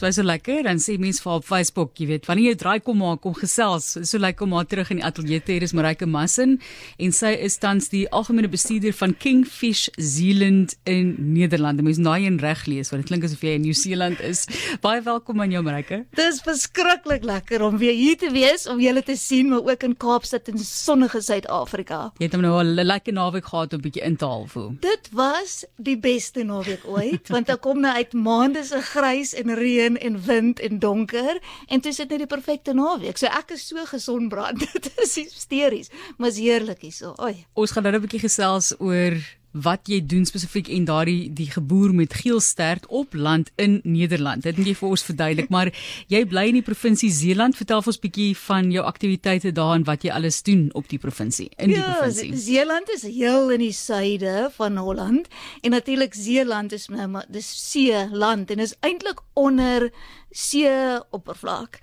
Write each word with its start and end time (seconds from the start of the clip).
So 0.00 0.06
is 0.08 0.16
so 0.16 0.24
lekker 0.24 0.62
dan 0.64 0.78
sê 0.80 0.94
mense 0.96 1.20
vir 1.20 1.34
op 1.34 1.44
Facebook, 1.44 1.90
jy 2.00 2.06
weet, 2.08 2.24
wanneer 2.24 2.54
jy 2.54 2.58
draai 2.62 2.78
kom 2.80 3.02
maak 3.02 3.18
kom 3.20 3.34
gesels. 3.36 3.90
So 4.08 4.16
lekker 4.16 4.46
om 4.46 4.54
haar 4.56 4.64
terug 4.64 4.88
in 4.94 5.02
die 5.02 5.04
ateljee 5.04 5.42
te 5.44 5.52
hê. 5.52 5.58
Dis 5.60 5.74
Marike 5.76 6.06
Massin 6.08 6.54
en 6.96 7.12
sy 7.12 7.34
is 7.44 7.58
tans 7.60 7.90
die 7.92 8.06
algemene 8.08 8.48
bestuurder 8.48 8.96
van 8.96 9.12
Kingfish 9.12 9.90
Zealand 10.00 10.72
in 10.88 11.10
Nederland. 11.34 11.82
Mens 11.84 12.00
nou 12.00 12.14
een 12.16 12.38
reg 12.40 12.62
lees 12.64 12.88
want 12.88 13.04
dit 13.04 13.10
klink 13.10 13.26
asof 13.28 13.44
jy 13.44 13.58
in 13.58 13.66
Nieu-Seeland 13.66 14.22
is. 14.24 14.46
Baie 14.86 15.02
welkom 15.04 15.44
aan 15.44 15.52
jou 15.52 15.60
Marike. 15.66 15.98
Dis 16.16 16.40
verskriklik 16.48 17.28
lekker 17.28 17.66
om 17.68 17.76
weer 17.76 17.92
hier 17.92 18.16
te 18.16 18.32
wees, 18.32 18.64
om 18.72 18.80
julle 18.80 19.04
te 19.04 19.18
sien, 19.20 19.52
maar 19.52 19.68
ook 19.68 19.84
in 19.84 19.98
Kaapstad 20.00 20.48
in 20.48 20.56
sonnige 20.64 21.20
Suid-Afrika. 21.28 22.06
Jy 22.16 22.30
het 22.30 22.38
hom 22.38 22.46
nou 22.46 22.54
al 22.62 22.72
'n 22.72 22.88
lekker 22.88 23.12
naweek 23.12 23.52
gehad 23.52 23.76
om 23.76 23.84
'n 23.84 23.84
bietjie 23.84 24.06
in 24.08 24.16
te 24.16 24.24
haal 24.24 24.48
voel. 24.48 24.72
Dit 24.80 25.12
was 25.12 25.66
die 25.76 26.00
beste 26.00 26.40
naweek 26.40 26.88
ooit, 26.88 27.28
want 27.28 27.52
dan 27.52 27.60
kom 27.60 27.84
nou 27.84 27.92
uit 27.92 28.16
maande 28.16 28.64
se 28.64 28.80
grys 28.80 29.36
en 29.36 29.52
reën 29.54 29.89
en 29.96 30.20
wind 30.26 30.60
en 30.60 30.78
donker 30.78 31.40
en 31.66 31.80
dit 31.80 31.86
is 31.86 31.98
net 31.98 32.08
die 32.08 32.26
perfekte 32.26 32.74
naweek. 32.74 33.18
So 33.18 33.26
ek 33.26 33.50
is 33.56 33.66
so 33.66 33.84
gesondbrand. 33.84 34.66
Dit 34.72 34.92
is 35.02 35.14
hysteries, 35.14 35.90
maar 36.18 36.28
is 36.28 36.38
heerlik 36.38 36.80
hierso. 36.80 37.14
Oi. 37.18 37.46
Ons 37.54 37.70
gaan 37.70 37.82
nou 37.82 37.94
'n 37.94 38.04
bietjie 38.06 38.24
gesels 38.26 38.74
oor 38.78 39.18
wat 39.52 39.88
jy 39.90 40.00
doen 40.06 40.24
spesifiek 40.28 40.68
en 40.70 40.84
daardie 40.88 41.32
die 41.34 41.48
geboer 41.50 41.94
met 41.94 42.14
geelstert 42.14 42.86
op 42.86 43.14
land 43.14 43.50
in 43.56 43.80
Nederland. 43.82 44.42
Dit 44.42 44.56
moet 44.56 44.70
jy 44.70 44.76
vir 44.78 44.88
ons 44.88 45.04
verduidelik, 45.08 45.50
maar 45.50 45.72
jy 46.12 46.22
bly 46.30 46.46
in 46.50 46.60
die 46.60 46.66
provinsie 46.66 47.10
Zeeland. 47.14 47.58
Vertel 47.58 47.82
ons 47.82 47.98
bietjie 47.98 48.30
van 48.46 48.70
jou 48.70 48.84
aktiwiteite 48.86 49.52
daar 49.56 49.74
en 49.78 49.86
wat 49.88 50.06
jy 50.06 50.14
alles 50.14 50.42
doen 50.46 50.68
op 50.78 50.88
die 50.90 51.00
provinsie 51.02 51.48
in 51.56 51.74
die 51.74 51.80
ja, 51.80 51.96
provinsie. 51.98 52.36
Zeeland 52.38 52.90
is 52.94 53.02
heel 53.08 53.50
in 53.56 53.64
die 53.64 53.74
suide 53.74 54.50
van 54.54 54.78
Holland 54.78 55.28
en 55.62 55.74
natuurlik 55.74 56.14
Zeeland 56.14 56.72
is 56.72 56.88
nou 56.92 57.08
maar 57.10 57.26
dis 57.28 57.48
see 57.70 58.06
land 58.10 58.50
en 58.50 58.62
is 58.62 58.76
eintlik 58.86 59.20
onder 59.34 59.90
see 60.30 60.70
oppervlak. 61.10 61.80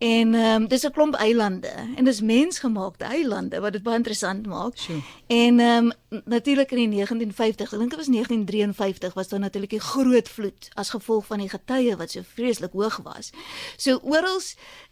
En 0.00 0.34
ehm 0.34 0.62
um, 0.62 0.68
dis 0.68 0.82
'n 0.86 0.90
klomp 0.90 1.14
eilande 1.14 1.72
en 1.96 2.04
dis 2.04 2.20
mensgemaakte 2.20 3.04
eilande 3.04 3.60
wat 3.60 3.72
dit 3.72 3.82
baie 3.82 3.96
interessant 3.96 4.46
maak. 4.46 4.76
Sure. 4.76 5.00
En 5.26 5.60
ehm 5.60 5.92
um, 6.08 6.22
natuurlik 6.24 6.70
in 6.70 6.76
die 6.76 6.88
1950, 6.88 7.72
ek 7.72 7.78
dink 7.78 7.90
dit 7.90 7.98
was 7.98 8.08
1953 8.08 9.14
was 9.14 9.28
daar 9.28 9.40
natuurlik 9.40 9.72
'n 9.72 9.78
groot 9.78 10.28
vloed 10.28 10.68
as 10.74 10.90
gevolg 10.90 11.26
van 11.26 11.38
die 11.38 11.48
getye 11.48 11.96
wat 11.96 12.10
so 12.10 12.20
vreeslik 12.34 12.72
hoog 12.72 12.96
was. 13.02 13.30
So 13.76 14.00
oral 14.02 14.40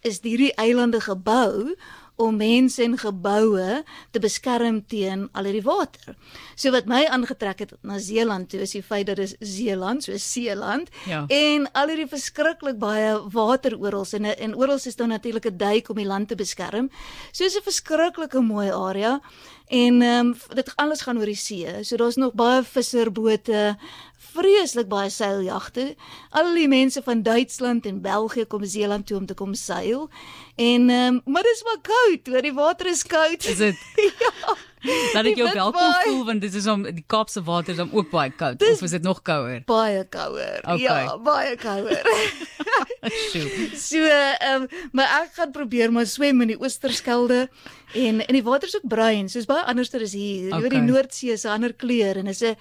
is 0.00 0.20
hierdie 0.20 0.54
eilande 0.54 1.00
gebou 1.00 1.76
om 2.18 2.36
mense 2.36 2.82
en 2.82 2.96
geboue 2.98 3.82
te 4.10 4.18
beskerm 4.22 4.80
teen 4.90 5.28
al 5.38 5.46
hierdie 5.46 5.62
water. 5.62 6.16
So 6.58 6.72
wat 6.74 6.88
my 6.90 7.04
aangetrek 7.06 7.58
het 7.62 7.74
na 7.86 7.98
Zeeland 8.02 8.50
toe 8.50 8.60
is 8.66 8.74
die 8.74 8.82
feit 8.82 9.06
dat 9.06 9.16
dit 9.16 9.36
Zeeland, 9.40 10.02
so 10.04 10.16
Seeland 10.18 10.90
Ja. 11.06 11.24
en 11.28 11.68
al 11.72 11.88
hierdie 11.88 12.08
verskriklik 12.10 12.78
baie 12.78 13.14
water 13.30 13.78
oral 13.78 14.06
en 14.12 14.24
en 14.24 14.56
oral 14.56 14.80
is 14.82 14.96
daar 14.96 15.08
natuurlik 15.08 15.46
'n 15.46 15.56
duik 15.56 15.88
om 15.88 15.96
die 15.96 16.06
land 16.06 16.28
te 16.28 16.34
beskerm. 16.34 16.90
So 17.32 17.44
is 17.44 17.56
'n 17.56 17.62
verskriklike 17.62 18.40
mooi 18.40 18.70
area 18.70 19.20
en 19.68 20.02
ehm 20.02 20.26
um, 20.26 20.36
dit 20.54 20.72
alles 20.76 21.00
gaan 21.00 21.18
oor 21.18 21.28
die 21.28 21.36
see. 21.36 21.84
So 21.84 21.96
daar's 21.96 22.16
nog 22.16 22.32
baie 22.32 22.62
visserbote, 22.64 23.76
vreeslik 24.32 24.88
baie 24.88 25.10
seiljagte. 25.10 25.94
Al 26.30 26.54
die 26.54 26.68
mense 26.68 27.02
van 27.04 27.22
Duitsland 27.22 27.86
en 27.86 28.00
België 28.00 28.44
kom 28.44 28.64
Zeeland 28.64 29.06
toe 29.06 29.18
om 29.18 29.26
te 29.26 29.34
kom 29.34 29.54
seil. 29.54 30.08
En 30.56 30.90
ehm 30.90 31.14
um, 31.14 31.20
maar 31.24 31.42
dis 31.42 31.62
maar 31.64 31.80
koud, 31.82 32.26
hoor, 32.26 32.42
die 32.42 32.54
water 32.54 32.86
is 32.86 33.02
koud. 33.02 33.44
Is 33.44 33.56
dit? 33.56 33.76
ja. 34.18 34.56
Laat 35.14 35.26
ek 35.26 35.36
jou 35.36 35.48
welkom 35.52 35.80
waai. 35.80 36.04
voel 36.04 36.24
want 36.28 36.40
dit 36.40 36.54
is 36.54 36.66
om 36.66 36.82
die 36.82 37.04
Kaapse 37.06 37.42
water 37.42 37.72
is 37.74 37.76
dan 37.80 37.90
ook 37.92 38.10
baie 38.10 38.30
koud 38.30 38.58
Dis- 38.58 38.76
of 38.78 38.82
is 38.82 38.90
dit 38.90 39.02
nog 39.02 39.22
kouer? 39.22 39.62
Baie 39.66 40.04
kouer. 40.08 40.58
Okay. 40.62 40.78
Ja, 40.84 41.16
baie 41.18 41.56
kouer. 41.56 42.02
So, 43.78 43.98
ehm 44.04 44.62
um, 44.62 44.66
maar 44.92 45.08
ek 45.22 45.30
gaan 45.38 45.52
probeer 45.54 45.92
maar 45.92 46.06
swem 46.06 46.40
in 46.44 46.48
die 46.52 46.58
Oosterskelde 46.60 47.48
en 47.94 48.20
en 48.26 48.34
die 48.36 48.42
water 48.44 48.68
is 48.68 48.76
ook 48.76 48.88
bruin, 48.90 49.28
soos 49.32 49.46
baie 49.48 49.64
anderster 49.70 50.02
is 50.04 50.12
hier. 50.12 50.48
Jy 50.50 50.60
weet 50.60 50.72
Okay. 50.72 50.80
die 50.80 50.86
Noordsee 50.90 51.32
is 51.32 51.44
'n 51.46 51.54
ander 51.56 51.72
kleur 51.72 52.16
en 52.16 52.26
is 52.26 52.42
'n 52.42 52.56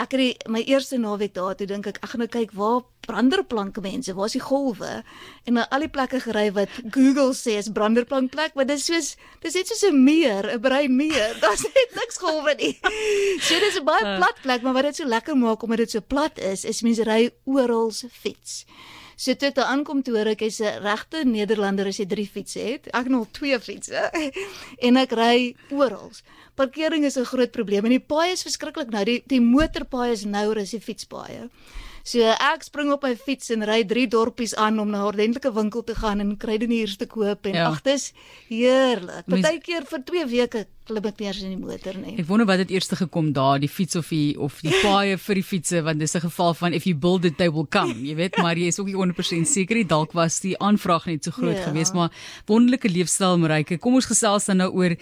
ek 0.00 0.14
het 0.14 0.20
die, 0.20 0.32
my 0.50 0.60
eerste 0.66 0.98
naweek 0.98 1.34
daar 1.36 1.54
toe 1.58 1.66
dink 1.66 1.86
ek 1.86 2.00
ek 2.02 2.10
gaan 2.12 2.22
nou 2.24 2.28
kyk 2.30 2.52
waar 2.58 2.82
branderplanke 3.04 3.82
mense, 3.84 4.14
waar 4.16 4.30
is 4.30 4.36
die 4.36 4.42
golwe? 4.42 5.02
En 5.44 5.58
na 5.58 5.66
al 5.70 5.84
die 5.84 5.90
plekke 5.92 6.20
gery 6.24 6.46
wat 6.56 6.72
Google 6.94 7.34
sê 7.36 7.58
is 7.60 7.68
branderplankplek, 7.76 8.56
maar 8.56 8.66
dis 8.66 8.86
soos 8.88 9.14
dis 9.44 9.54
net 9.54 9.68
soos 9.68 9.84
'n 9.90 10.04
meer, 10.04 10.48
'n 10.56 10.60
bruin 10.60 10.96
meer. 10.96 11.36
Daar's 11.42 11.62
net 11.62 11.94
niks 12.00 12.18
golwe 12.18 12.54
nie. 12.58 12.74
So 13.46 13.58
dis 13.60 13.78
'n 13.78 13.84
baie 13.84 14.16
plat 14.16 14.38
plek, 14.42 14.62
maar 14.62 14.74
wat 14.74 14.90
dit 14.90 14.96
so 14.96 15.04
lekker 15.04 15.36
maak 15.36 15.62
omdat 15.62 15.84
dit 15.84 15.90
so 15.90 16.00
plat 16.00 16.38
is, 16.38 16.64
is 16.64 16.82
mense 16.82 17.04
ry 17.04 17.30
oral 17.44 17.92
fiets. 17.92 18.64
So 19.16 19.34
toe 19.34 19.48
ek 19.48 19.54
daar 19.58 19.70
aankom 19.72 20.02
toe 20.02 20.16
hoor 20.16 20.32
ek 20.32 20.40
hy's 20.40 20.60
'n 20.60 20.82
regte 20.82 21.24
Nederlander 21.24 21.86
as 21.86 21.98
hy 21.98 22.06
drie 22.06 22.26
fietsse 22.26 22.60
het. 22.60 22.86
Ek 22.88 23.06
het 23.06 23.12
nog 23.12 23.30
twee 23.32 23.58
fietsse. 23.60 24.10
en 24.86 24.96
ek 24.96 25.12
ry 25.12 25.54
oral. 25.70 26.10
Parkering 26.54 27.04
is 27.04 27.16
'n 27.18 27.24
groot 27.24 27.50
probleem 27.50 27.84
en 27.84 27.96
die 27.98 28.00
paaie 28.00 28.32
is 28.32 28.42
verskriklik 28.42 28.90
nou. 28.90 29.04
Die 29.04 29.22
die 29.26 29.40
motorpaaie 29.40 30.12
is 30.12 30.24
nouer 30.24 30.58
as 30.58 30.70
die 30.70 30.80
fietspaaie. 30.80 31.50
So 32.04 32.20
ek 32.20 32.62
spring 32.66 32.90
op 32.92 33.02
my 33.06 33.14
fiets 33.16 33.48
en 33.54 33.64
ry 33.64 33.78
drie 33.88 34.04
dorpies 34.12 34.52
aan 34.60 34.76
om 34.78 34.90
na 34.92 34.98
'n 35.00 35.06
ordentlike 35.08 35.50
winkel 35.56 35.82
te 35.84 35.94
gaan 35.94 36.20
en 36.20 36.36
kruideniers 36.36 36.96
te 36.98 37.06
koop 37.06 37.46
en 37.46 37.54
Ja. 37.54 37.68
ag 37.70 37.80
dis 37.82 38.12
heerlik. 38.50 39.24
Partykeer 39.26 39.86
vir 39.88 40.02
2 40.04 40.26
weke 40.28 40.66
klim 40.84 41.04
ek 41.06 41.18
nie 41.18 41.26
eens 41.28 41.42
in 41.42 41.48
die 41.56 41.66
motor 41.66 41.94
nie. 41.96 42.18
Ek 42.18 42.26
wonder 42.28 42.44
wat 42.46 42.58
het 42.58 42.70
eers 42.70 42.88
gekom 42.88 43.32
daar, 43.32 43.58
die 43.58 43.68
fiets 43.70 43.96
of 43.96 44.08
die 44.10 44.38
of 44.38 44.60
die 44.60 44.74
paaie 44.82 45.16
vir 45.16 45.34
die 45.34 45.42
fietsse 45.42 45.82
want 45.82 45.98
dis 45.98 46.14
'n 46.14 46.20
geval 46.20 46.52
van 46.54 46.74
if 46.74 46.84
you 46.84 46.94
build 46.94 47.24
it 47.24 47.38
they 47.38 47.50
will 47.50 47.66
come, 47.66 47.94
jy 47.94 48.14
weet, 48.14 48.36
maar 48.36 48.54
jy 48.54 48.66
is 48.66 48.78
ook 48.78 48.86
nie 48.86 48.94
100% 48.94 49.48
seker 49.48 49.74
nie. 49.76 49.84
Dalk 49.86 50.12
was 50.12 50.40
die 50.40 50.58
aanvraag 50.58 51.06
net 51.06 51.24
so 51.24 51.30
groot 51.30 51.56
Ja. 51.56 51.64
geweest, 51.72 51.94
maar 51.94 52.10
wonderlike 52.46 52.88
leefstyl 52.88 53.38
Marike. 53.38 53.78
Kom 53.78 53.94
ons 53.94 54.04
gesels 54.06 54.44
dan 54.44 54.58
nou 54.58 54.70
oor 54.70 54.94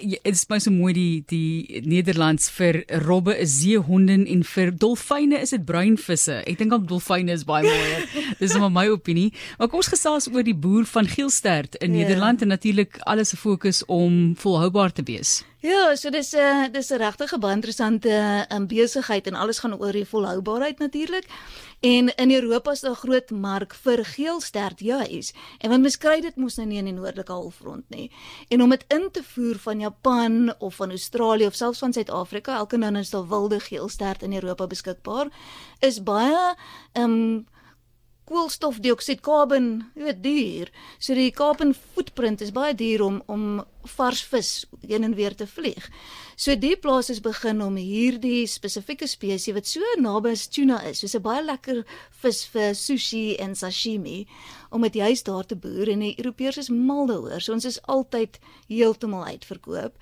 dit 0.00 0.18
is 0.32 0.44
baie 0.48 0.60
so 0.60 0.70
mooi 0.74 0.92
die 0.96 1.24
die 1.30 1.82
Nederlands 1.84 2.50
vir 2.54 2.82
robbe 3.06 3.34
is 3.38 3.58
seehonde 3.60 4.18
en 4.24 4.44
vir 4.44 4.72
dolfyne 4.72 5.40
is 5.40 5.50
dit 5.54 5.64
bruinvisse. 5.68 6.40
Ek 6.46 6.58
dink 6.58 6.72
al 6.72 6.84
dolfyne 6.88 7.32
is 7.32 7.44
baie 7.48 7.66
mooi. 7.66 8.06
Dis 8.40 8.56
maar 8.58 8.72
my 8.72 8.86
opinie. 8.92 9.32
Maar 9.58 9.68
kom 9.68 9.82
ons 9.82 9.92
gesels 9.92 10.28
oor 10.32 10.42
die 10.46 10.56
boer 10.56 10.86
van 10.86 11.08
Geelstert 11.08 11.74
in 11.82 11.94
Ja. 11.94 12.04
Nederland 12.04 12.42
en 12.42 12.48
natuurlik 12.48 12.98
alles 13.06 13.28
se 13.28 13.36
fokus 13.36 13.84
om 13.86 14.34
volhoubaar 14.36 14.92
te 14.92 15.02
wees. 15.02 15.42
Ja, 15.58 15.96
so 15.96 16.10
dis 16.10 16.34
'n 16.34 16.38
uh, 16.38 16.66
dis 16.70 16.90
'n 16.90 17.00
regtig 17.02 17.38
baie 17.38 17.54
interessante 17.54 18.46
um, 18.52 18.66
besigheid 18.66 19.26
en 19.26 19.34
alles 19.34 19.58
gaan 19.58 19.74
oor 19.74 19.92
die 19.92 20.06
volhoubaarheid 20.06 20.78
natuurlik. 20.78 21.26
En 21.80 22.14
in 22.14 22.30
Europa 22.30 22.70
is 22.70 22.80
daar 22.80 22.90
'n 22.90 23.02
groot 23.02 23.30
mark 23.30 23.74
vir 23.74 24.04
geelstert 24.04 24.80
juis. 24.80 25.34
En 25.58 25.70
want 25.70 25.82
mens 25.82 25.98
kry 25.98 26.20
dit 26.20 26.36
mos 26.36 26.56
nou 26.56 26.66
nie 26.68 26.78
in 26.78 26.84
die 26.84 26.94
noordelike 26.94 27.32
halfrond 27.32 27.84
nie. 27.88 28.10
En 28.48 28.62
om 28.62 28.70
dit 28.70 28.84
in 28.88 29.10
te 29.10 29.22
voer 29.22 29.58
van 29.58 29.80
Japan 29.80 30.54
of 30.58 30.74
van 30.74 30.90
Australië 30.90 31.46
of 31.46 31.54
selfs 31.54 31.78
van 31.78 31.92
Suid-Afrika, 31.92 32.56
elke 32.56 32.76
nou 32.76 32.98
is 32.98 33.10
daar 33.10 33.28
wilde 33.28 33.60
geelstert 33.60 34.22
in 34.22 34.34
Europa 34.34 34.66
beskikbaar, 34.66 35.26
is 35.80 36.02
baie 36.02 36.54
ehm 36.92 37.04
um, 37.04 37.46
koolstofdioksied 38.28 39.22
carbon, 39.24 39.88
jy 39.96 40.04
weet 40.08 40.22
duur. 40.22 40.70
So 41.00 41.16
die 41.16 41.32
carbon 41.32 41.74
footprint 41.74 42.42
is 42.44 42.52
baie 42.52 42.76
duur 42.76 43.04
om 43.06 43.22
om 43.26 43.44
vars 43.88 44.20
vis 44.28 44.50
heen 44.84 45.06
en 45.06 45.14
weer 45.16 45.32
te 45.34 45.46
vlieg. 45.48 45.86
So 46.36 46.54
die 46.60 46.76
plaas 46.76 47.08
is 47.10 47.22
begin 47.24 47.62
om 47.64 47.78
hierdie 47.80 48.46
spesifieke 48.46 49.08
spesies 49.08 49.54
wat 49.56 49.66
so 49.70 49.94
naby 49.98 50.34
as 50.36 50.46
tuna 50.52 50.82
is, 50.90 51.00
soos 51.00 51.16
'n 51.16 51.22
baie 51.22 51.42
lekker 51.42 51.84
vis 52.22 52.44
vir 52.52 52.74
sushi 52.74 53.36
en 53.38 53.54
sashimi, 53.54 54.26
om 54.70 54.82
dit 54.82 54.94
juis 54.94 55.22
daar 55.22 55.46
te 55.46 55.56
boer 55.56 55.88
en 55.88 56.00
die 56.00 56.16
Europeërs 56.18 56.58
is 56.58 56.70
mal 56.70 57.06
daaroor. 57.06 57.40
So 57.40 57.52
ons 57.52 57.64
is 57.64 57.82
altyd 57.82 58.38
heeltemal 58.68 59.24
uitverkoop. 59.24 59.94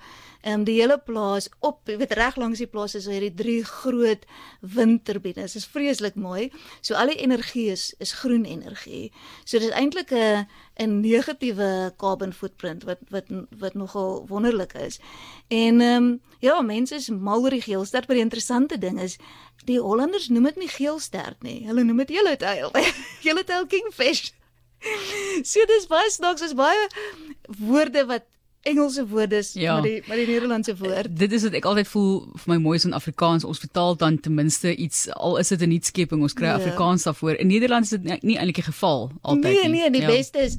Ehm 0.47 0.61
um, 0.61 0.63
die 0.63 0.77
hele 0.79 0.95
plaas 1.03 1.49
op, 1.59 1.81
jy 1.91 1.97
weet 1.99 2.13
reg 2.15 2.37
langs 2.39 2.61
die 2.61 2.69
plaas 2.71 2.93
is 2.95 3.03
daar 3.03 3.17
hierdie 3.17 3.35
drie 3.35 3.63
groot 3.67 4.21
windturbines. 4.61 5.57
Dit 5.57 5.61
is 5.61 5.65
vreeslik 5.67 6.15
mooi. 6.15 6.45
So 6.79 6.95
al 6.95 7.11
die 7.11 7.17
energie 7.19 7.65
is 7.73 7.89
is 7.99 8.13
groen 8.21 8.45
energie. 8.47 9.11
So 9.43 9.59
dis 9.59 9.75
eintlik 9.75 10.13
'n 10.15 10.47
'n 10.79 11.01
negatiewe 11.01 11.91
carbon 11.97 12.31
footprint 12.33 12.85
wat 12.87 13.03
wat 13.09 13.27
wat 13.59 13.73
nogal 13.73 14.23
wonderlik 14.27 14.73
is. 14.73 14.99
En 15.47 15.81
ehm 15.81 16.03
um, 16.03 16.21
ja, 16.39 16.61
mense 16.61 16.95
is 16.95 17.09
mal 17.09 17.43
oor 17.43 17.49
die 17.49 17.67
geelstert, 17.67 18.07
maar 18.07 18.15
die 18.15 18.23
interessante 18.23 18.77
ding 18.77 19.01
is 19.01 19.17
die 19.65 19.79
Hollanders 19.79 20.29
noem 20.29 20.43
dit 20.43 20.55
nie 20.55 20.71
geelstert 20.71 21.43
nie. 21.43 21.65
Hulle 21.67 21.83
noem 21.83 21.97
dit 21.97 22.09
yellow 22.09 22.35
tail. 22.35 22.71
yellow 23.21 23.43
tail 23.49 23.65
kingfish. 23.65 24.31
So 25.43 25.65
dis 25.65 25.87
baie 25.87 26.09
snaaks, 26.09 26.41
is 26.41 26.53
baie 26.53 26.87
woorde 27.59 28.05
wat 28.05 28.23
Engelse 28.61 29.07
woorde 29.07 29.35
is, 29.37 29.53
Ja. 29.53 29.73
maar 29.73 29.81
die 29.81 30.03
maar 30.07 30.17
die 30.17 30.27
Nederlandse 30.27 30.75
woord. 30.77 31.15
Dit 31.17 31.31
is 31.31 31.43
wat 31.43 31.53
ek 31.53 31.65
altyd 31.65 31.87
voel 31.87 32.27
vir 32.35 32.53
my 32.53 32.57
mooi 32.57 32.75
is 32.77 32.85
in 32.85 32.93
Afrikaans. 32.93 33.43
Ons 33.43 33.59
vertaal 33.59 33.95
dan 33.97 34.19
ten 34.19 34.33
minste 34.33 34.75
iets 34.75 35.09
al 35.13 35.37
is 35.37 35.47
dit 35.47 35.61
'n 35.61 35.69
nuutskepping, 35.69 36.21
ons 36.21 36.33
kry 36.33 36.45
Ja. 36.47 36.55
Afrikaans 36.55 37.03
daarvoor. 37.03 37.35
In 37.39 37.47
Nederland 37.47 37.83
is 37.83 37.89
dit 37.89 38.03
nie, 38.03 38.17
nie 38.21 38.37
eintlik 38.37 38.55
die 38.55 38.63
geval 38.73 39.11
altyd 39.21 39.43
nee, 39.43 39.63
nie. 39.69 39.69
nee, 39.81 39.91
die 39.91 40.01
Ja. 40.01 40.07
beste 40.07 40.39
is 40.39 40.57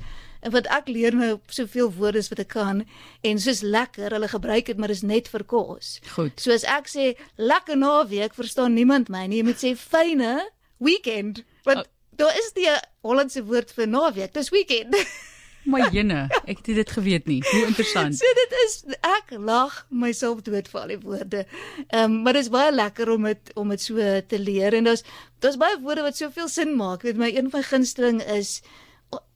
wat 0.51 0.67
ek 0.67 0.89
leer 0.89 1.15
nou 1.15 1.39
soveel 1.49 1.93
woorde 1.93 2.19
as 2.19 2.29
wat 2.29 2.39
ek 2.39 2.49
kan 2.49 2.85
en 3.23 3.39
soos 3.41 3.61
lekker, 3.61 4.11
hulle 4.11 4.29
gebruik 4.29 4.67
dit 4.67 4.77
maar 4.79 4.91
is 4.91 5.03
net 5.03 5.29
vir 5.29 5.45
kos. 5.45 6.01
Goed. 6.15 6.41
So 6.41 6.53
as 6.53 6.65
ek 6.65 6.87
sê 6.89 7.17
lekker 7.37 7.77
naweek, 7.77 8.35
verstaan 8.35 8.75
niemand 8.75 9.09
my 9.09 9.27
nie. 9.27 9.39
Jy 9.39 9.45
moet 9.45 9.57
sê 9.65 9.77
fyne 9.77 10.49
weekend. 10.79 11.43
Want 11.65 11.87
daar 12.17 12.35
is 12.39 12.53
die 12.55 12.69
Hollandse 13.03 13.45
woord 13.45 13.71
vir 13.73 13.87
naweek. 13.87 14.33
Dis 14.33 14.51
weekend. 14.51 14.95
My 15.69 15.85
jene, 15.93 16.27
ek 16.49 16.63
het 16.63 16.71
dit 16.81 16.91
geweet 16.97 17.27
nie. 17.29 17.39
Hoe 17.51 17.67
interessant. 17.69 18.17
So 18.17 18.35
dit 18.41 18.57
is 18.65 18.79
ek 19.05 19.35
lag 19.37 19.85
myself 19.91 20.43
dood 20.47 20.69
vir 20.73 20.81
al 20.81 20.95
die 20.95 21.01
woorde. 21.05 21.45
Ehm 21.89 22.05
um, 22.05 22.19
maar 22.25 22.39
dit 22.39 22.47
is 22.47 22.53
baie 22.53 22.73
lekker 22.73 23.13
om 23.13 23.29
dit 23.29 23.55
om 23.55 23.69
dit 23.75 23.85
so 23.85 24.11
te 24.33 24.41
leer 24.41 24.75
en 24.79 24.89
daar's 24.89 25.05
daar's 25.45 25.61
baie 25.61 25.79
woorde 25.85 26.07
wat 26.09 26.17
soveel 26.17 26.49
sin 26.49 26.77
maak. 26.77 27.05
Weet 27.07 27.21
my 27.21 27.31
een 27.35 27.51
van 27.53 27.67
gunsteling 27.69 28.23
is 28.39 28.59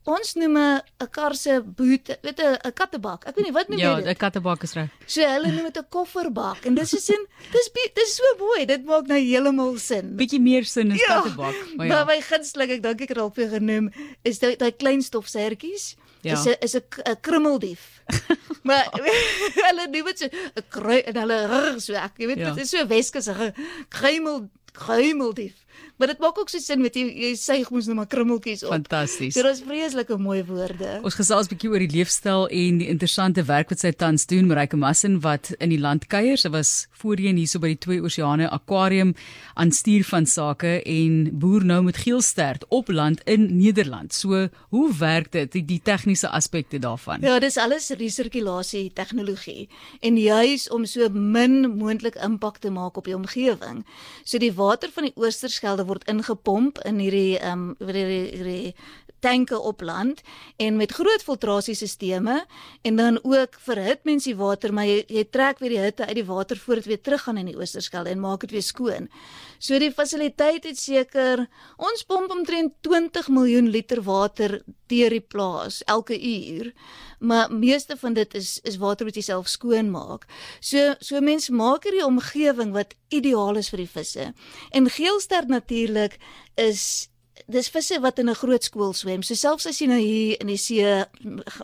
ons 0.02 0.34
noem 0.34 0.56
'n 0.58 1.08
kar 1.10 1.34
se 1.34 1.60
boot, 1.62 2.08
weet 2.22 2.40
'n 2.40 2.72
kattebak. 2.74 3.24
Ek 3.26 3.36
weet 3.36 3.44
nie 3.44 3.52
wat 3.52 3.68
noem 3.68 3.78
ja, 3.78 3.90
jy 3.90 3.96
dit? 3.96 4.04
Ja, 4.04 4.10
'n 4.10 4.16
kattebak 4.16 4.62
is 4.62 4.74
reg. 4.74 4.90
So 5.06 5.20
hulle 5.22 5.52
noem 5.52 5.70
dit 5.70 5.78
'n 5.78 5.86
kofferbak 5.88 6.66
en 6.66 6.74
dis 6.74 6.92
is 6.94 7.08
in 7.08 7.26
dis 7.52 7.70
dis 7.94 8.14
so 8.14 8.24
mooi. 8.38 8.66
Dit 8.66 8.84
maak 8.84 9.06
nou 9.06 9.18
heeltemal 9.18 9.78
sin. 9.78 10.16
Bietjie 10.16 10.40
meer 10.40 10.64
sin 10.64 10.92
as 10.92 10.98
ja, 10.98 11.06
kattebak, 11.06 11.54
maar 11.76 11.86
ja. 11.86 11.94
Maar 11.94 12.06
my 12.06 12.20
gunsteling, 12.20 12.70
ek 12.70 12.82
dink 12.82 13.00
ek 13.00 13.08
het 13.08 13.18
al 13.18 13.30
vir 13.30 13.48
genoem, 13.48 13.92
is 14.22 14.38
daai 14.38 14.56
daai 14.56 14.72
klein 14.72 15.02
stofsertjies. 15.02 15.96
Ja. 16.22 16.38
Is 16.38 16.46
'n 16.46 16.56
is 16.60 16.74
'n 16.74 17.16
krummeldief. 17.20 18.02
maar 18.68 18.86
hulle 19.66 19.86
noem 19.90 20.04
dit 20.10 20.18
so 20.18 20.26
'n 20.30 20.64
krui 20.68 21.00
en 21.02 21.16
hulle 21.16 21.38
rug 21.50 21.80
so 21.82 21.94
ek 21.98 22.16
weet 22.16 22.38
ja. 22.38 22.52
dit 22.54 22.64
is 22.64 22.70
so 22.70 22.86
Weskus 22.86 23.26
'n 23.26 23.54
kruimel 23.88 24.48
kruimeldief. 24.72 25.61
Maar 25.96 26.10
dit 26.12 26.18
maak 26.18 26.38
ook 26.38 26.48
so 26.48 26.58
sin 26.58 26.80
met 26.82 26.96
jy 26.98 27.04
jy 27.06 27.32
sê 27.38 27.58
jy 27.60 27.66
moes 27.70 27.86
nou 27.86 27.94
maar 27.94 28.08
krummeltjies 28.10 28.64
op. 28.66 28.72
Fantasties. 28.72 29.36
Dit 29.38 29.46
is 29.46 29.60
vreeslike 29.66 30.16
mooi 30.18 30.40
woorde. 30.48 30.98
Ons 31.02 31.14
gesels 31.14 31.46
'n 31.46 31.54
bietjie 31.54 31.70
oor 31.70 31.78
die 31.78 31.92
leefstyl 31.92 32.48
en 32.48 32.78
die 32.78 32.88
interessante 32.88 33.44
werk 33.44 33.70
wat 33.70 33.80
sy 33.80 33.92
tans 33.92 34.26
doen, 34.26 34.46
Marike 34.46 34.76
Massin 34.76 35.20
wat 35.20 35.52
in 35.58 35.70
die 35.70 35.78
land 35.78 36.06
kuier. 36.06 36.36
Sy 36.36 36.50
was 36.50 36.88
voorheen 36.90 37.36
hierso 37.36 37.58
by 37.58 37.74
die 37.74 37.78
Twee 37.78 38.00
Oseane 38.02 38.50
Aquarium 38.50 39.14
aan 39.54 39.70
stuur 39.70 40.04
van 40.04 40.26
sake 40.26 40.82
en 40.82 41.38
boer 41.38 41.64
nou 41.64 41.82
met 41.82 41.96
geelstert 41.96 42.64
op 42.68 42.88
land 42.88 43.20
in 43.24 43.56
Nederland. 43.56 44.12
So, 44.12 44.48
hoe 44.68 44.88
werk 44.98 45.32
dit 45.32 45.52
die, 45.52 45.64
die 45.64 45.80
tegniese 45.82 46.28
aspekte 46.28 46.78
daarvan? 46.78 47.20
Ja, 47.20 47.38
dis 47.38 47.56
alles 47.56 47.90
resirkulasie 47.90 48.92
tegnologie 48.92 49.68
en 50.00 50.18
juis 50.18 50.68
om 50.70 50.86
so 50.86 51.08
min 51.12 51.76
moontlik 51.76 52.14
impak 52.14 52.58
te 52.58 52.70
maak 52.70 52.96
op 52.96 53.04
die 53.04 53.16
omgewing. 53.16 53.84
So 54.24 54.38
die 54.38 54.52
water 54.52 54.90
van 54.94 55.08
die 55.08 55.14
Oosterskelde 55.72 55.88
word 55.88 56.08
ingepomp 56.10 56.78
in 56.84 56.98
hierdie 57.00 57.38
ehm 57.40 57.72
um, 57.72 57.76
hierdie, 57.80 58.28
hierdie 58.36 58.74
tanke 59.22 59.58
op 59.60 59.80
land 59.80 60.20
en 60.56 60.76
met 60.76 60.92
groot 60.92 61.22
filtrasiesisteme 61.22 62.40
en 62.82 62.96
dan 62.96 63.18
ook 63.22 63.56
verhit 63.62 64.02
mens 64.04 64.26
die 64.26 64.36
water 64.36 64.74
maar 64.74 64.88
jy, 64.88 65.04
jy 65.06 65.24
trek 65.30 65.62
weer 65.62 65.76
die 65.76 65.82
hitte 65.84 66.06
uit 66.06 66.18
die 66.18 66.26
water 66.26 66.58
voordat 66.58 66.84
dit 66.84 66.92
weer 66.92 67.04
teruggaan 67.06 67.38
in 67.38 67.52
die 67.52 67.56
Oosterskelde 67.56 68.10
en 68.10 68.20
maak 68.20 68.42
dit 68.46 68.56
weer 68.56 68.66
skoon. 68.66 69.08
So 69.62 69.78
die 69.78 69.92
fasiliteit 69.94 70.66
het 70.66 70.78
seker 70.78 71.44
ons 71.78 72.02
pomp 72.08 72.34
omtrent 72.34 72.74
20 72.82 73.28
miljoen 73.30 73.70
liter 73.70 74.02
water 74.02 74.58
deur 74.90 75.14
die 75.14 75.22
plaas 75.22 75.82
elke 75.86 76.18
uur. 76.18 76.72
Maar 77.22 77.52
meeste 77.54 77.96
van 77.96 78.18
dit 78.18 78.34
is 78.34 78.58
is 78.66 78.80
water 78.82 79.06
wat 79.06 79.16
jy 79.16 79.22
self 79.22 79.48
skoon 79.48 79.92
maak. 79.94 80.26
So 80.60 80.96
so 80.98 81.20
mense 81.22 81.54
maak 81.54 81.86
hierdie 81.86 82.04
omgewing 82.06 82.74
wat 82.74 82.96
ideaal 83.14 83.60
is 83.62 83.70
vir 83.70 83.84
die 83.84 83.92
visse. 83.94 84.32
En 84.74 84.90
geelster 84.90 85.46
natuurlik 85.46 86.18
is 86.58 87.11
dis 87.46 87.68
visse 87.68 88.00
wat 88.00 88.18
in 88.18 88.28
'n 88.30 88.34
groot 88.34 88.64
skool 88.64 88.92
swem. 88.92 89.22
So 89.22 89.34
selfs 89.34 89.66
as 89.66 89.78
jy 89.78 89.86
nou 89.86 89.98
hier 89.98 90.40
in 90.40 90.46
die 90.46 90.56
see 90.56 91.04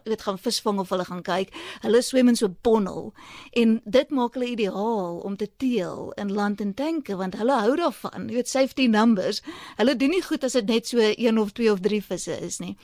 weet 0.05 0.23
gaan 0.23 0.39
visvang 0.39 0.79
of 0.79 0.89
hulle 0.89 1.05
gaan 1.05 1.23
kyk, 1.23 1.53
hulle 1.81 2.03
swem 2.03 2.29
in 2.29 2.37
so 2.37 2.47
'n 2.47 2.57
bondel 2.63 3.13
en 3.53 3.81
dit 3.85 4.11
maak 4.11 4.35
hulle 4.35 4.51
ideaal 4.51 5.21
om 5.25 5.37
te 5.37 5.49
teel 5.57 6.13
in 6.17 6.33
land 6.33 6.61
en 6.61 6.75
tanke 6.75 7.17
want 7.17 7.37
hulle 7.37 7.61
hou 7.61 7.77
daarvan. 7.77 8.29
Jy 8.29 8.35
weet 8.35 8.49
safety 8.49 8.87
numbers. 8.87 9.43
Hulle 9.77 9.97
doen 9.97 10.11
nie 10.11 10.23
goed 10.23 10.45
as 10.45 10.53
dit 10.53 10.67
net 10.67 10.87
so 10.87 10.99
1 10.99 11.39
of 11.39 11.53
2 11.53 11.73
of 11.73 11.81
3 11.81 12.03
visse 12.03 12.41
is 12.41 12.59
nie. 12.59 12.77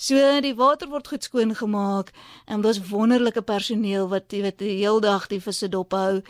So 0.00 0.16
die 0.40 0.54
water 0.56 0.88
word 0.88 1.10
goed 1.12 1.26
skoon 1.26 1.50
gemaak 1.52 2.08
en 2.48 2.62
daar's 2.64 2.78
wonderlike 2.88 3.42
personeel 3.44 4.06
wat 4.08 4.32
jy 4.32 4.38
weet 4.46 4.56
die 4.62 4.78
hele 4.78 5.02
dag 5.04 5.26
die 5.28 5.42
visse 5.44 5.68
dop 5.68 5.92
hou 5.92 6.22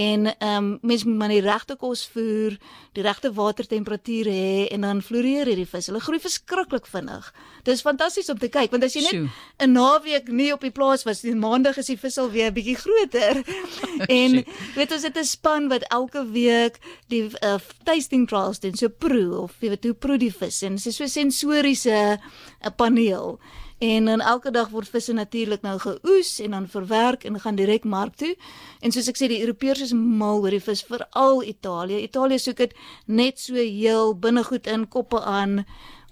en 0.00 0.30
ehm 0.30 0.56
um, 0.56 0.68
mense 0.80 1.04
moet 1.04 1.18
maar 1.20 1.34
die 1.34 1.42
regte 1.44 1.76
kos 1.76 2.06
voer, 2.14 2.56
die 2.96 3.04
regte 3.04 3.28
watertemperatuur 3.36 4.30
hê 4.32 4.54
en 4.72 4.86
dan 4.86 5.02
floreer 5.04 5.50
hierdie 5.50 5.66
vis. 5.68 5.90
Hulle 5.90 6.00
groei 6.00 6.20
verskriklik 6.24 6.88
vinnig. 6.88 7.28
Dis 7.68 7.84
fantasties 7.84 8.30
om 8.32 8.40
te 8.40 8.48
kyk 8.48 8.72
want 8.72 8.86
as 8.88 8.96
jy 8.96 9.04
net 9.04 9.28
'n 9.60 9.76
naweek 9.76 10.32
nie 10.32 10.52
op 10.54 10.64
die 10.64 10.72
plaas 10.72 11.04
was 11.04 11.22
nie, 11.22 11.34
maandag 11.34 11.76
is 11.76 11.92
die 11.92 11.98
vis 12.00 12.16
al 12.18 12.30
weer 12.30 12.52
bietjie 12.52 12.78
groter. 12.80 13.44
en 14.22 14.44
weet 14.74 14.92
ons 14.92 15.04
het 15.04 15.18
'n 15.18 15.24
span 15.24 15.68
wat 15.68 15.84
elke 15.92 16.24
week 16.32 16.80
die 17.08 17.28
uh, 17.44 17.58
tasting 17.84 18.26
trials 18.28 18.60
doen, 18.60 18.74
so 18.74 18.88
proe 18.88 19.36
of 19.36 19.52
jy 19.60 19.68
weet 19.68 19.84
hoe 19.84 19.94
proe 19.94 20.18
die 20.18 20.32
vis 20.32 20.62
en 20.62 20.76
dis 20.76 20.96
so 20.96 21.06
sensoriese 21.06 22.18
'n 22.60 22.74
paneel. 22.76 23.38
En 23.78 24.04
dan 24.04 24.20
elke 24.20 24.50
dag 24.50 24.68
word 24.68 24.88
visse 24.88 25.12
natuurlik 25.12 25.62
nou 25.62 25.78
geoes 25.78 26.38
en 26.40 26.50
dan 26.50 26.68
verwerk 26.68 27.24
en 27.24 27.40
gaan 27.40 27.54
direk 27.54 27.84
mark 27.84 28.16
toe. 28.16 28.36
En 28.80 28.92
soos 28.92 29.08
ek 29.08 29.16
sê 29.20 29.28
die 29.30 29.40
Europeërs 29.40 29.80
is 29.80 29.92
mal 29.92 30.40
oor 30.42 30.50
die 30.50 30.62
vis, 30.62 30.82
veral 30.82 31.42
Italië. 31.42 32.02
Italië 32.02 32.38
soek 32.38 32.56
dit 32.56 32.74
net 33.06 33.38
so 33.38 33.54
heel 33.54 34.18
binnegoed 34.18 34.66
in 34.66 34.88
koppe 34.88 35.22
aan 35.22 35.64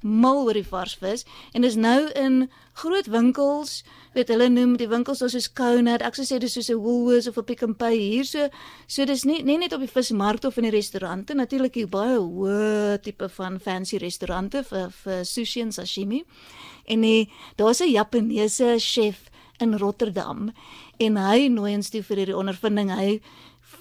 mal 0.06 0.44
oor 0.46 0.54
die 0.54 0.66
vars 0.66 0.94
vis 1.00 1.24
en 1.52 1.66
is 1.66 1.76
nou 1.76 2.06
in 2.14 2.46
groot 2.76 3.08
winkels, 3.08 3.82
weet 4.14 4.30
hulle 4.32 4.48
noem 4.52 4.76
die 4.80 4.88
winkels 4.88 5.22
soos 5.24 5.48
Conad, 5.52 6.04
ek 6.04 6.16
sou 6.18 6.26
sê 6.28 6.38
dis 6.40 6.52
soos 6.52 6.70
'n 6.70 6.80
Woolworths 6.80 7.28
of 7.28 7.38
'n 7.38 7.44
Pick 7.44 7.62
n 7.62 7.74
Pay 7.74 7.98
hier 7.98 8.24
so. 8.24 8.48
So 8.86 9.04
dis 9.04 9.24
nie 9.24 9.42
nie 9.42 9.58
net 9.58 9.72
op 9.72 9.80
die 9.80 9.88
vismarkte 9.88 10.48
of 10.48 10.58
in 10.58 10.64
die 10.64 10.76
restaurante, 10.76 11.34
natuurlik 11.34 11.74
hier 11.74 11.88
baie 11.88 12.18
hoë 12.18 13.02
tipe 13.02 13.28
van 13.28 13.58
fancy 13.58 13.98
restaurante 13.98 14.62
vir 14.62 14.90
vir 14.90 15.24
sushi 15.24 15.60
en 15.60 15.72
sashimi. 15.72 16.24
En 16.86 17.00
nee, 17.00 17.28
daar's 17.56 17.80
'n 17.80 17.90
Japaneese 17.90 18.78
chef 18.78 19.30
in 19.58 19.78
Rotterdam 19.78 20.52
en 20.98 21.16
hy 21.16 21.48
nooi 21.48 21.74
ons 21.76 21.90
toe 21.90 22.02
vir 22.02 22.16
hierdie 22.16 22.36
ondervinding. 22.36 22.90
Hy 22.90 23.20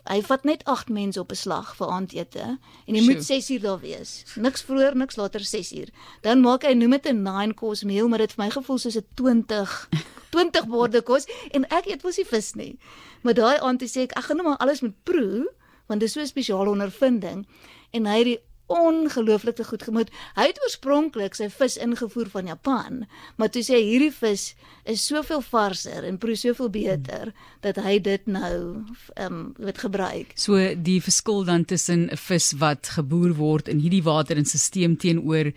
hy 0.10 0.22
vat 0.22 0.44
net 0.44 0.64
8 0.70 0.90
mense 0.90 1.20
op 1.20 1.32
'n 1.32 1.36
slag 1.36 1.76
vir 1.76 1.88
aandete 1.88 2.60
en 2.88 2.96
jy 2.96 3.04
moet 3.06 3.24
6 3.24 3.50
uur 3.50 3.62
daar 3.62 3.80
wees. 3.80 4.24
Niks 4.36 4.62
vroeër, 4.62 4.96
niks 4.96 5.16
later 5.16 5.40
6 5.40 5.74
uur. 5.74 5.90
Dan 6.22 6.42
maak 6.42 6.64
hy 6.64 6.74
noem 6.74 6.92
dit 6.92 7.06
'n 7.06 7.22
9 7.24 7.54
course 7.54 7.86
meal, 7.86 8.08
maar 8.08 8.20
dit 8.20 8.34
vir 8.34 8.46
my 8.46 8.52
gevoel 8.52 8.78
soos 8.78 8.96
'n 8.98 9.06
20 9.16 9.90
20 10.30 10.68
borde 10.68 11.02
kos 11.02 11.26
en 11.52 11.66
ek 11.70 11.86
eet 11.88 12.04
mos 12.04 12.18
nie 12.18 12.26
vis 12.26 12.54
nie. 12.54 12.80
Maar 13.22 13.34
daai 13.34 13.58
aand 13.60 13.84
sê 13.84 14.02
ek 14.06 14.18
ek 14.18 14.24
gaan 14.24 14.38
nou 14.38 14.48
maar 14.50 14.58
alles 14.58 14.82
moet 14.82 15.04
proe 15.04 15.48
want 15.88 16.00
dit 16.00 16.10
is 16.10 16.14
so 16.14 16.22
'n 16.22 16.28
spesiale 16.28 16.70
ondervinding 16.70 17.46
en 17.92 18.06
hy 18.06 18.18
het 18.18 18.26
die 18.26 18.40
ongelooflik 18.68 19.56
te 19.56 19.64
goed 19.64 19.84
gemoed. 19.84 20.10
Hy 20.36 20.48
het 20.50 20.60
oorspronklik 20.64 21.36
sy 21.38 21.50
vis 21.54 21.78
ingevoer 21.78 22.30
van 22.34 22.50
Japan, 22.50 23.04
maar 23.36 23.52
toe 23.54 23.62
sê 23.66 23.78
hierdie 23.78 24.14
vis 24.14 24.54
is 24.90 25.06
soveel 25.06 25.42
varser 25.46 26.06
en 26.06 26.18
proe 26.22 26.36
soveel 26.38 26.70
beter 26.74 27.34
dat 27.66 27.78
hy 27.86 28.00
dit 28.00 28.26
nou 28.30 28.86
ehm 29.16 29.34
um, 29.34 29.54
word 29.62 29.78
gebruik. 29.78 30.34
So 30.36 30.58
die 30.76 31.02
verskil 31.02 31.46
dan 31.46 31.66
tussen 31.66 32.10
'n 32.12 32.18
vis 32.18 32.54
wat 32.58 32.90
geboer 32.98 33.36
word 33.36 33.68
in 33.68 33.80
hierdie 33.80 34.04
water 34.04 34.38
en 34.38 34.46
stelsel 34.46 34.96
teenoor 34.98 35.52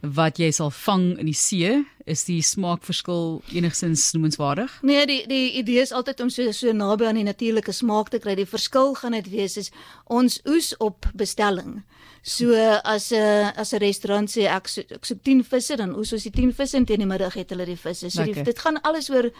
wat 0.00 0.38
jy 0.38 0.50
sal 0.50 0.70
vang 0.70 1.18
in 1.18 1.26
die 1.26 1.36
see, 1.36 1.84
is 2.04 2.24
die 2.28 2.42
smaakverskil 2.44 3.42
enigsins 3.56 4.10
noemenswaardig? 4.12 4.72
Nee, 4.82 5.06
die 5.08 5.20
die 5.28 5.52
idee 5.60 5.80
is 5.80 5.92
altyd 5.92 6.20
om 6.20 6.30
so 6.30 6.52
so 6.52 6.72
naby 6.72 7.08
aan 7.08 7.20
die 7.20 7.24
natuurlike 7.24 7.72
smaak 7.72 8.10
te 8.12 8.20
kry. 8.20 8.34
Die 8.36 8.48
verskil 8.48 8.94
gaan 9.00 9.16
dit 9.16 9.30
wees 9.32 9.56
is 9.56 9.70
ons 10.04 10.40
oes 10.44 10.74
op 10.84 11.08
bestelling. 11.16 11.82
So 12.22 12.54
as 12.84 13.12
'n 13.12 13.52
as 13.56 13.72
'n 13.72 13.80
restaurant 13.80 14.28
sê 14.30 14.48
ek 14.48 14.68
so, 14.68 14.80
ek 14.80 15.04
soek 15.04 15.22
10 15.22 15.44
visse 15.44 15.76
dan 15.76 15.96
oes 15.96 16.12
ons 16.12 16.22
die 16.22 16.30
10 16.30 16.52
visse 16.52 16.76
en 16.76 16.84
teen 16.84 17.00
die 17.00 17.06
middag 17.06 17.34
het 17.34 17.50
hulle 17.50 17.66
die 17.66 17.76
visse. 17.76 18.10
So 18.10 18.24
die, 18.24 18.42
dit 18.42 18.58
gaan 18.58 18.80
alles 18.82 19.10
oor 19.10 19.30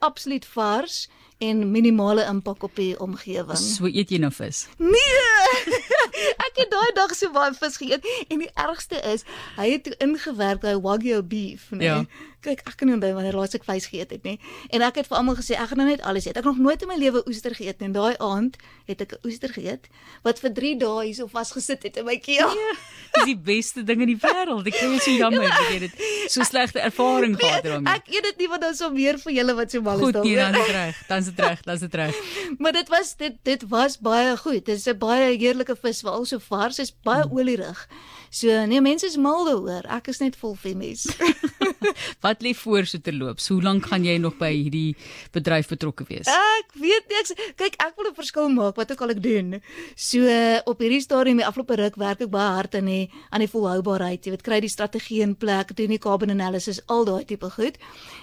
absoluut 0.00 0.44
vars 0.44 1.08
en 1.48 1.64
minimale 1.70 2.26
impak 2.30 2.62
op 2.62 2.76
die 2.80 2.92
omgewing. 3.00 3.58
So 3.60 3.90
eet 3.90 4.12
jy 4.14 4.20
nou 4.22 4.32
vis? 4.34 4.66
Nee. 4.78 5.94
ek 6.46 6.62
het 6.62 6.70
daai 6.70 6.92
dag 6.96 7.14
so 7.16 7.32
baie 7.34 7.54
vis 7.58 7.80
geëet 7.80 8.06
en 8.28 8.44
die 8.44 8.52
ergste 8.66 9.00
is 9.12 9.26
hy 9.58 9.72
het 9.74 9.90
ingewerk 10.04 10.62
daai 10.64 10.78
wagyu 10.84 11.22
beef, 11.22 11.68
nee. 11.74 11.90
Ja. 11.90 12.04
Kyk, 12.44 12.60
ek 12.68 12.74
kan 12.76 12.90
nie 12.90 12.94
onthou 12.98 13.14
wanneer 13.16 13.36
laas 13.38 13.56
ek 13.56 13.64
vleis 13.64 13.86
geëet 13.88 14.10
het 14.12 14.26
nie. 14.26 14.34
En 14.68 14.82
ek 14.84 14.98
het 15.00 15.06
vir 15.08 15.16
almal 15.16 15.38
gesê 15.38 15.56
ek 15.56 15.70
gaan 15.70 15.80
nou 15.80 15.86
net 15.88 16.02
alles 16.04 16.26
eet. 16.26 16.36
Ek 16.36 16.44
het 16.44 16.50
nog 16.50 16.60
nooit 16.60 16.82
in 16.84 16.90
my 16.90 16.98
lewe 17.00 17.22
oester 17.24 17.54
geëet 17.56 17.80
nie. 17.80 17.88
En 17.88 17.94
daai 17.96 18.18
aand 18.20 18.58
het 18.84 19.00
ek 19.00 19.14
'n 19.16 19.20
oester 19.24 19.48
geëet 19.48 19.88
wat 20.26 20.42
vir 20.42 20.52
3 20.52 20.76
dae 20.82 21.06
hierso 21.06 21.26
vasgesit 21.26 21.82
het 21.88 21.96
in 21.96 22.04
my 22.04 22.18
keel. 22.20 22.52
Ja, 22.52 22.72
dis 23.16 23.24
die 23.32 23.38
beste 23.38 23.82
ding 23.82 24.02
in 24.04 24.12
die 24.12 24.20
wêreld. 24.20 24.66
Ek 24.68 24.76
is 24.76 25.04
so 25.04 25.10
jammer 25.10 25.48
dat 25.48 25.72
jy 25.72 25.78
dit 25.88 25.94
so 26.28 26.44
slegte 26.44 26.80
ervaring 26.80 27.36
gehad 27.40 27.62
het 27.62 27.72
daarmee. 27.72 27.94
Ek 27.94 28.12
eet 28.12 28.22
dit 28.22 28.44
nie 28.44 28.48
want 28.48 28.60
dan 28.60 28.74
sou 28.74 28.92
meer 28.92 29.18
vir 29.18 29.32
julle 29.32 29.54
wat 29.54 29.70
so 29.70 29.80
mal 29.80 29.96
is 29.96 30.12
daar. 30.12 30.22
Goed, 30.22 30.34
dan 30.36 30.54
is 30.54 30.68
reg. 30.68 31.06
Dan 31.08 31.22
dit 31.34 31.44
reg. 31.44 31.62
Dan 31.66 31.74
is 31.74 31.80
dit 31.80 31.94
reg. 31.94 32.20
Maar 32.58 32.72
dit 32.72 32.88
was 32.88 33.14
dit 33.16 33.38
dit 33.42 33.68
was 33.68 33.98
baie 33.98 34.36
goed. 34.36 34.64
Dit 34.64 34.76
is 34.78 34.86
'n 34.86 34.98
baie 34.98 35.36
heerlike 35.36 35.76
vis, 35.76 36.00
veral 36.00 36.24
so 36.24 36.38
vars, 36.38 36.78
is 36.78 36.94
baie 37.02 37.24
olierig. 37.30 37.88
So 38.30 38.66
nee, 38.66 38.80
mense 38.80 39.06
is 39.06 39.16
mal 39.16 39.44
daaroor. 39.44 39.84
Ek 39.90 40.08
is 40.08 40.18
net 40.18 40.36
vol 40.36 40.54
femies. 40.54 41.06
Wat 42.24 42.42
lê 42.42 42.54
voor 42.54 42.86
so 42.86 42.98
terloops? 42.98 43.48
Hoe 43.48 43.62
lank 43.62 43.86
gaan 43.86 44.04
jy 44.04 44.16
nog 44.20 44.36
by 44.40 44.50
hierdie 44.52 44.96
bedryf 45.34 45.68
betrokke 45.72 46.06
wees? 46.08 46.28
Ek 46.30 46.74
weet 46.80 47.08
nie, 47.10 47.20
ek 47.20 47.54
kyk 47.60 47.78
ek 47.82 47.94
wil 47.98 48.10
'n 48.10 48.16
verskil 48.16 48.48
maak 48.52 48.76
wat 48.80 48.92
ook 48.92 49.02
al 49.04 49.14
ek 49.14 49.22
doen. 49.22 49.60
So 49.96 50.24
op 50.70 50.82
hierdie 50.82 51.02
stadium 51.04 51.40
die 51.40 51.46
afgelope 51.46 51.76
ruk 51.80 51.96
werk 52.00 52.24
ek 52.24 52.32
baie 52.32 52.54
hard 52.58 52.74
aan 52.74 52.90
die 52.90 53.10
aan 53.30 53.44
die 53.44 53.50
volhoubaarheid. 53.50 54.24
Jy 54.24 54.34
weet 54.34 54.46
kry 54.46 54.60
die 54.60 54.72
strategie 54.72 55.22
in 55.22 55.36
plek, 55.36 55.74
doen 55.76 55.92
die 55.92 55.98
carbon 55.98 56.30
analysis, 56.30 56.80
al 56.86 57.04
daai 57.04 57.24
tipe 57.24 57.50
goed. 57.50 57.78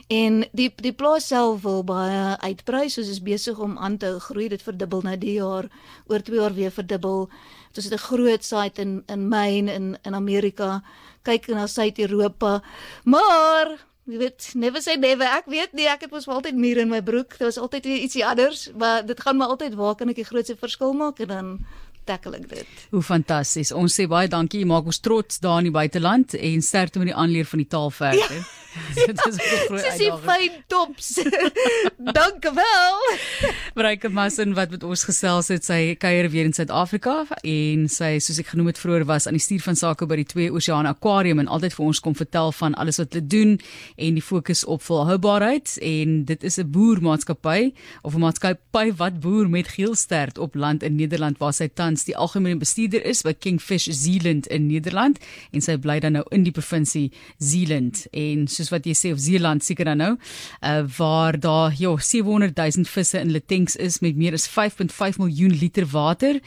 En 0.10 0.46
die 0.54 0.70
die 0.82 0.94
plaas 0.94 1.28
self 1.28 1.62
wil 1.64 1.84
baie 1.84 2.38
uitbrei, 2.42 2.90
soos 2.92 3.10
is 3.10 3.22
besig 3.24 3.60
om 3.60 3.78
aan 3.78 3.98
te 3.98 4.20
groei. 4.20 4.50
Dit 4.50 4.64
verdubbel 4.66 5.02
nou 5.08 5.18
die 5.18 5.38
jaar, 5.40 5.70
oor 6.08 6.22
2 6.22 6.40
jaar 6.40 6.54
weer 6.54 6.72
verdubbel. 6.72 7.30
Dit 7.74 7.86
is 7.86 7.92
'n 7.92 7.98
groot 7.98 8.44
site 8.44 8.82
in 8.82 9.04
in 9.08 9.28
Maine 9.28 9.74
in 9.74 9.98
in 10.04 10.16
Amerika. 10.16 10.84
Kyk 11.24 11.48
na 11.48 11.68
Suid-Europa. 11.68 12.62
Maar 13.04 13.80
Jy 14.10 14.18
weet, 14.18 14.52
never 14.58 14.82
say 14.82 14.96
never. 14.98 15.28
Ek 15.30 15.46
weet 15.46 15.76
nie, 15.78 15.86
ek 15.86 16.02
het 16.02 16.12
mos 16.12 16.26
altyd 16.28 16.58
mure 16.58 16.82
in 16.82 16.90
my 16.90 17.04
broek. 17.06 17.38
Dit 17.38 17.46
was 17.46 17.60
altyd 17.62 17.86
ietsie 17.86 18.26
anders, 18.26 18.72
maar 18.74 19.06
dit 19.06 19.20
gaan 19.22 19.38
maar 19.38 19.54
altyd 19.54 19.78
waar 19.78 19.96
kan 19.96 20.10
ek 20.10 20.16
die 20.16 20.26
grootste 20.26 20.58
verskil 20.58 20.96
maak 20.98 21.20
en 21.20 21.28
dan 21.28 21.52
tackle 22.06 22.38
ek 22.38 22.50
dit. 22.50 22.68
Hoe 22.90 23.02
fantasties. 23.02 23.72
Ons 23.72 24.00
sê 24.00 24.08
baie 24.08 24.28
dankie. 24.28 24.60
Jy 24.64 24.70
maak 24.72 24.86
ons 24.86 25.00
trots 25.00 25.40
daar 25.40 25.60
in 25.60 25.70
die 25.70 25.76
buiteland 25.76 26.34
en 26.34 26.62
sterkte 26.62 27.00
met 27.00 27.12
die 27.14 27.16
aanleer 27.18 27.46
van 27.46 27.64
die 27.64 27.68
taal 27.68 27.92
verder. 27.92 28.32
Ja. 28.32 28.50
dit 28.96 29.26
is 29.28 29.36
'n 29.36 29.40
groot 29.40 29.84
uitdaging. 29.84 29.98
Dis 29.98 30.32
fyn 30.32 30.64
tops. 30.68 31.08
Dankie 32.18 32.52
Breike 33.74 34.10
Massen 34.10 34.54
wat 34.54 34.70
met 34.70 34.84
ons 34.84 35.04
gesels 35.04 35.48
het, 35.48 35.66
sy 35.66 35.96
kuier 35.96 36.30
weer 36.30 36.46
in 36.46 36.54
Suid-Afrika 36.54 37.26
en 37.44 37.90
sy 37.90 38.20
soos 38.20 38.40
ek 38.40 38.48
genoem 38.54 38.72
het 38.72 38.80
vroeër 38.80 39.06
was 39.06 39.28
aan 39.28 39.36
die 39.36 39.44
stuur 39.44 39.62
van 39.62 39.76
sake 39.76 40.08
by 40.08 40.16
die 40.16 40.26
Twee 40.26 40.52
Oseane 40.52 40.88
Aquarium 40.88 41.40
en 41.40 41.48
altyd 41.48 41.74
vir 41.74 41.86
ons 41.86 42.00
kom 42.00 42.16
vertel 42.16 42.52
van 42.52 42.74
alles 42.74 42.98
wat 42.98 43.14
hulle 43.14 43.28
doen 43.28 43.60
en 43.98 44.14
die 44.14 44.24
fokus 44.24 44.64
op 44.64 44.82
volhoubaarheid 44.88 45.78
en 45.82 46.24
dit 46.26 46.44
is 46.44 46.58
'n 46.58 46.72
boermaatskappy 46.72 47.74
of 48.02 48.16
'n 48.16 48.20
maatskappy 48.20 48.94
wat 48.96 49.20
boer 49.20 49.50
met 49.50 49.68
geelstert 49.68 50.38
op 50.38 50.56
land 50.56 50.84
in 50.84 50.96
Nederland 50.96 51.38
waar 51.38 51.54
sy 51.54 51.68
tans 51.68 51.91
die 52.08 52.16
algemene 52.16 52.56
bestuurder 52.56 53.04
is 53.06 53.22
by 53.28 53.34
Kingfish 53.34 53.90
Zealand 53.92 54.48
in 54.48 54.68
Nederland 54.68 55.20
en 55.52 55.62
sy 55.62 55.76
bly 55.76 56.00
dan 56.00 56.14
nou 56.14 56.24
in 56.32 56.44
die 56.48 56.56
provinsie 56.56 57.12
Zealand 57.38 58.08
en 58.14 58.48
so 58.48 58.62
soos 58.62 58.72
wat 58.74 58.86
jy 58.86 58.94
sê 58.98 59.12
of 59.14 59.20
Zeeland 59.22 59.66
seker 59.66 59.90
dan 59.92 60.02
nou, 60.02 60.12
uh 60.62 60.84
waar 60.98 61.38
daar 61.40 61.74
ja 61.78 61.92
700 61.98 62.56
000 62.58 62.86
visse 62.86 63.20
in 63.20 63.32
hulle 63.32 63.42
tanks 63.42 63.76
is 63.76 64.00
met 64.02 64.18
meer 64.18 64.34
as 64.38 64.48
5.5 64.50 65.20
miljoen 65.22 65.58
liter 65.58 65.88
water 65.92 66.40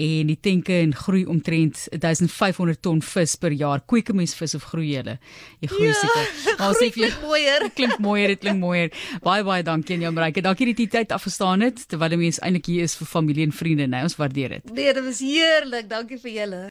en 0.00 0.30
die 0.30 0.38
tanke 0.40 0.78
en 0.80 0.94
groei 0.96 1.24
omtrent 1.28 1.86
1500 1.92 2.80
ton 2.80 3.02
vis 3.04 3.36
per 3.36 3.52
jaar. 3.52 3.82
Kweek 3.86 4.10
'n 4.10 4.16
mens 4.16 4.34
vis 4.34 4.54
of 4.54 4.64
groei 4.64 4.94
hulle? 4.96 5.18
Jy 5.60 5.68
groei 5.68 5.88
ja, 5.88 5.94
seker. 5.94 6.26
Maar 6.60 6.74
sê 6.74 6.90
vir 6.92 7.16
mooier. 7.22 7.68
Klink 7.78 7.98
mooier, 7.98 8.28
dit 8.28 8.40
klink 8.40 8.60
mooier. 8.60 8.90
Baie 9.22 9.44
baie 9.44 9.62
dankie 9.62 9.96
aan 9.96 10.02
jou 10.02 10.12
Marike. 10.12 10.40
Dankie 10.40 10.66
dat 10.66 10.76
jy 10.78 10.86
die 10.86 10.88
tyd 10.98 11.12
afgestaan 11.12 11.60
het 11.60 11.84
terwyl 11.88 12.08
die 12.14 12.20
mens 12.20 12.40
eintlik 12.40 12.66
hier 12.66 12.88
is 12.88 12.96
vir 12.96 13.06
familie 13.06 13.44
en 13.44 13.52
vriende, 13.52 13.86
nee, 13.86 14.02
ons 14.02 14.16
waardeer 14.16 14.56
dit. 14.56 14.72
Nee, 14.90 15.02
dit 15.02 15.08
was 15.08 15.20
heerlik. 15.22 15.88
Dankie 15.90 16.18
vir 16.18 16.32
julle. 16.34 16.62